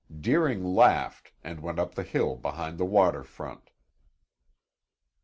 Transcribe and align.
Deering 0.19 0.63
laughed 0.65 1.31
and 1.43 1.59
went 1.59 1.77
up 1.77 1.93
the 1.93 2.01
hill 2.01 2.35
behind 2.35 2.79
the 2.79 2.85
water 2.85 3.23
front. 3.23 3.69